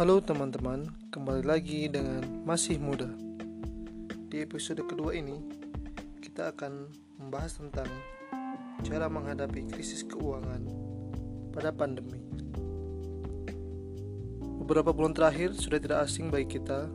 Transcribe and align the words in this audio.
Halo 0.00 0.16
teman-teman, 0.16 0.88
kembali 1.12 1.44
lagi 1.44 1.84
dengan 1.84 2.24
Masih 2.48 2.80
Muda. 2.80 3.04
Di 4.32 4.40
episode 4.40 4.80
kedua 4.88 5.12
ini, 5.12 5.36
kita 6.24 6.56
akan 6.56 6.88
membahas 7.20 7.60
tentang 7.60 7.84
cara 8.80 9.12
menghadapi 9.12 9.68
krisis 9.68 10.00
keuangan 10.08 10.64
pada 11.52 11.68
pandemi. 11.68 12.16
Beberapa 14.64 14.88
bulan 14.96 15.12
terakhir 15.12 15.52
sudah 15.60 15.76
tidak 15.76 16.08
asing 16.08 16.32
bagi 16.32 16.56
kita. 16.56 16.88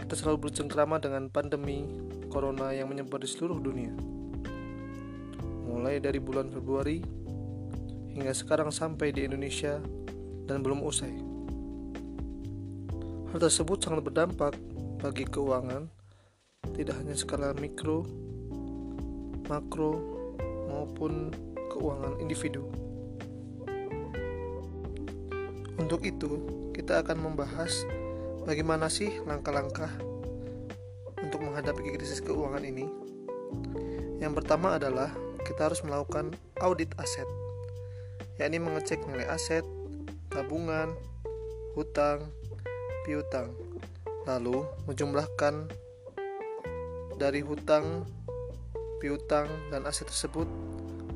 Kita 0.00 0.16
selalu 0.16 0.48
bercengkrama 0.48 0.96
dengan 0.96 1.28
pandemi 1.28 1.84
corona 2.32 2.72
yang 2.72 2.88
menyebar 2.88 3.20
di 3.20 3.28
seluruh 3.28 3.60
dunia. 3.60 3.92
Mulai 5.68 6.00
dari 6.00 6.24
bulan 6.24 6.48
Februari 6.48 7.04
hingga 8.16 8.32
sekarang 8.32 8.72
sampai 8.72 9.12
di 9.12 9.28
Indonesia 9.28 9.76
dan 10.48 10.64
belum 10.64 10.80
usai. 10.80 11.29
Hal 13.30 13.38
tersebut 13.38 13.78
sangat 13.78 14.02
berdampak 14.10 14.58
bagi 14.98 15.22
keuangan, 15.22 15.86
tidak 16.74 16.98
hanya 16.98 17.14
skala 17.14 17.54
mikro, 17.54 18.02
makro, 19.46 20.02
maupun 20.66 21.30
keuangan 21.70 22.18
individu. 22.18 22.66
Untuk 25.78 26.02
itu, 26.02 26.42
kita 26.74 27.06
akan 27.06 27.22
membahas 27.22 27.86
bagaimana 28.50 28.90
sih 28.90 29.22
langkah-langkah 29.22 29.94
untuk 31.22 31.46
menghadapi 31.46 31.86
krisis 31.94 32.18
keuangan 32.18 32.66
ini. 32.66 32.90
Yang 34.18 34.42
pertama 34.42 34.74
adalah 34.74 35.14
kita 35.46 35.70
harus 35.70 35.86
melakukan 35.86 36.34
audit 36.58 36.90
aset, 36.98 37.30
yakni 38.42 38.58
mengecek 38.58 38.98
nilai 39.06 39.30
aset, 39.30 39.62
tabungan, 40.34 40.98
hutang, 41.78 42.26
piutang, 43.10 43.50
lalu 44.22 44.62
menjumlahkan 44.86 45.66
dari 47.18 47.42
hutang, 47.42 48.06
piutang, 49.02 49.50
dan 49.74 49.82
aset 49.82 50.06
tersebut 50.06 50.46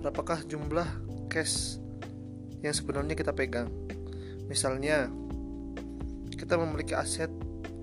berapakah 0.00 0.40
jumlah 0.48 0.88
cash 1.28 1.76
yang 2.64 2.72
sebenarnya 2.72 3.12
kita 3.12 3.36
pegang. 3.36 3.68
Misalnya, 4.48 5.12
kita 6.32 6.56
memiliki 6.56 6.96
aset 6.96 7.28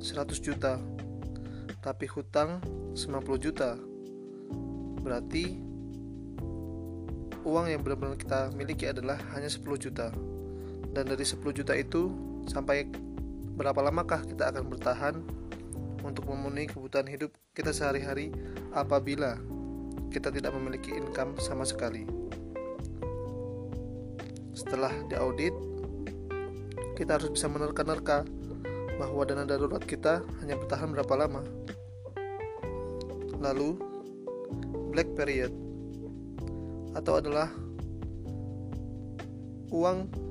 100 0.01 0.41
juta, 0.41 0.81
tapi 1.77 2.09
hutang 2.09 2.65
90 2.97 3.37
juta. 3.37 3.77
Berarti 5.05 5.53
uang 7.45 7.69
yang 7.69 7.85
benar-benar 7.85 8.17
kita 8.17 8.49
miliki 8.57 8.89
adalah 8.89 9.21
hanya 9.37 9.53
10 9.53 9.77
juta. 9.77 10.09
Dan 10.97 11.05
dari 11.13 11.21
10 11.21 11.53
juta 11.53 11.77
itu 11.77 12.09
sampai 12.49 13.08
berapa 13.59 13.83
lamakah 13.83 14.23
kita 14.23 14.55
akan 14.55 14.71
bertahan 14.71 15.15
untuk 16.07 16.31
memenuhi 16.31 16.71
kebutuhan 16.71 17.03
hidup 17.11 17.35
kita 17.51 17.75
sehari-hari 17.75 18.31
apabila 18.71 19.35
kita 20.15 20.31
tidak 20.31 20.55
memiliki 20.55 20.95
income 20.95 21.35
sama 21.43 21.67
sekali. 21.67 22.07
Setelah 24.55 24.95
diaudit, 25.11 25.51
kita 26.95 27.19
harus 27.19 27.35
bisa 27.35 27.51
menerka-nerka 27.51 28.23
bahwa 28.95 29.27
dana 29.27 29.43
darurat 29.43 29.83
kita 29.83 30.23
hanya 30.39 30.55
bertahan 30.55 30.95
berapa 30.95 31.13
lama. 31.19 31.43
Lalu, 33.43 33.75
black 34.95 35.11
period 35.19 35.51
atau 36.95 37.19
adalah 37.19 37.51
uang 39.71 40.28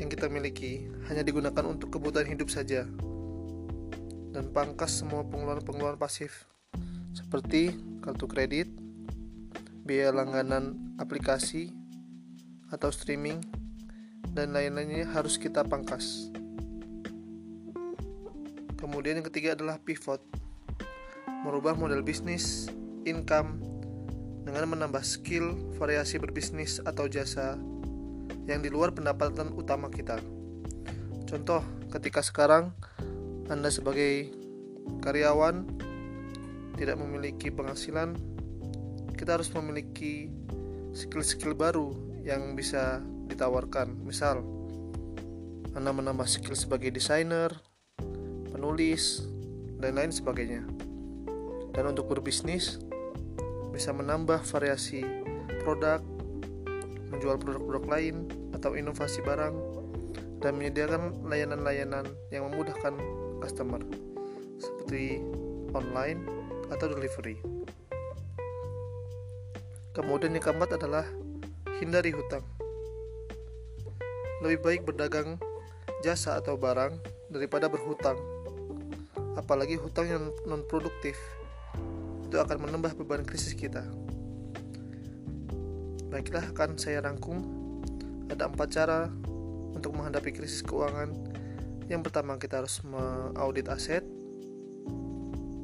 yang 0.00 0.08
kita 0.08 0.32
miliki 0.32 0.88
hanya 1.12 1.20
digunakan 1.20 1.62
untuk 1.68 1.92
kebutuhan 1.94 2.26
hidup 2.26 2.48
saja 2.48 2.88
dan 4.32 4.48
pangkas 4.50 5.04
semua 5.04 5.22
pengeluaran-pengeluaran 5.28 6.00
pasif 6.00 6.50
seperti 7.10 7.74
kartu 8.00 8.30
kredit, 8.30 8.70
biaya 9.82 10.14
langganan 10.14 10.94
aplikasi 11.02 11.74
atau 12.70 12.88
streaming 12.94 13.42
dan 14.30 14.54
lain-lainnya 14.54 15.10
harus 15.10 15.34
kita 15.34 15.66
pangkas. 15.66 16.30
Kemudian 18.78 19.20
yang 19.20 19.26
ketiga 19.26 19.58
adalah 19.58 19.82
pivot. 19.82 20.22
Merubah 21.42 21.74
model 21.74 22.06
bisnis, 22.06 22.70
income 23.02 23.58
dengan 24.46 24.70
menambah 24.70 25.02
skill, 25.02 25.54
variasi 25.76 26.16
berbisnis 26.22 26.78
atau 26.80 27.10
jasa 27.10 27.58
yang 28.50 28.66
di 28.66 28.70
luar 28.70 28.90
pendapatan 28.90 29.54
utama 29.54 29.86
kita. 29.86 30.18
Contoh, 31.30 31.62
ketika 31.94 32.18
sekarang 32.26 32.74
Anda 33.46 33.70
sebagai 33.70 34.34
karyawan 34.98 35.70
tidak 36.74 36.98
memiliki 36.98 37.54
penghasilan, 37.54 38.18
kita 39.14 39.38
harus 39.38 39.46
memiliki 39.54 40.26
skill-skill 40.90 41.54
baru 41.54 41.94
yang 42.26 42.58
bisa 42.58 42.98
ditawarkan. 43.30 43.94
Misal, 44.02 44.42
Anda 45.70 45.94
menambah 45.94 46.26
skill 46.26 46.58
sebagai 46.58 46.90
desainer, 46.90 47.54
penulis, 48.50 49.22
dan 49.78 49.94
lain 49.94 50.10
sebagainya. 50.10 50.66
Dan 51.70 51.94
untuk 51.94 52.10
berbisnis, 52.10 52.82
bisa 53.70 53.94
menambah 53.94 54.42
variasi 54.42 55.06
produk, 55.62 56.02
menjual 57.10 57.36
produk-produk 57.36 57.84
lain, 57.90 58.16
atau 58.56 58.74
inovasi 58.78 59.20
barang 59.26 59.54
dan 60.40 60.56
menyediakan 60.56 61.26
layanan-layanan 61.28 62.08
yang 62.32 62.48
memudahkan 62.48 62.96
customer 63.44 63.80
seperti 64.60 65.20
online 65.76 66.24
atau 66.72 66.86
delivery. 66.92 67.40
Kemudian 69.90 70.32
yang 70.32 70.44
keempat 70.44 70.80
adalah 70.80 71.04
hindari 71.82 72.14
hutang. 72.14 72.46
Lebih 74.40 74.58
baik 74.64 74.80
berdagang 74.88 75.36
jasa 76.00 76.40
atau 76.40 76.56
barang 76.56 76.96
daripada 77.28 77.68
berhutang. 77.68 78.16
Apalagi 79.36 79.76
hutang 79.76 80.06
yang 80.08 80.24
non 80.48 80.64
produktif 80.64 81.18
itu 82.24 82.38
akan 82.38 82.62
menambah 82.62 82.94
beban 83.02 83.26
krisis 83.26 83.52
kita. 83.58 83.82
Baiklah 86.10 86.42
akan 86.50 86.74
saya 86.74 87.06
rangkum 87.06 87.38
ada 88.30 88.50
empat 88.50 88.68
cara 88.74 89.06
untuk 89.74 89.94
menghadapi 89.94 90.34
krisis 90.34 90.62
keuangan. 90.66 91.14
Yang 91.86 92.10
pertama 92.10 92.34
kita 92.38 92.62
harus 92.62 92.82
mengaudit 92.82 93.70
aset. 93.70 94.02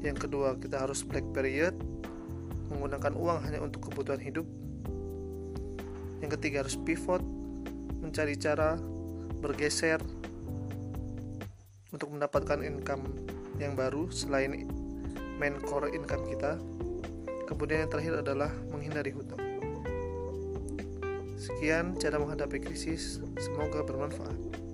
Yang 0.02 0.26
kedua 0.26 0.54
kita 0.58 0.82
harus 0.82 1.02
black 1.02 1.26
period, 1.34 1.74
menggunakan 2.70 3.14
uang 3.14 3.38
hanya 3.42 3.58
untuk 3.62 3.90
kebutuhan 3.90 4.22
hidup. 4.22 4.46
Yang 6.22 6.38
ketiga 6.38 6.66
harus 6.66 6.78
pivot, 6.78 7.22
mencari 8.02 8.34
cara 8.38 8.78
bergeser 9.42 9.98
untuk 11.90 12.10
mendapatkan 12.10 12.62
income 12.66 13.02
yang 13.62 13.78
baru 13.78 14.10
selain 14.10 14.66
main 15.38 15.54
core 15.62 15.94
income 15.94 16.26
kita. 16.26 16.58
Kemudian 17.46 17.86
yang 17.86 17.90
terakhir 17.90 18.14
adalah 18.26 18.50
menghindari 18.74 19.14
hutang. 19.14 19.45
Sekian 21.46 21.94
cara 21.94 22.18
menghadapi 22.18 22.58
krisis, 22.58 23.22
semoga 23.38 23.86
bermanfaat. 23.86 24.65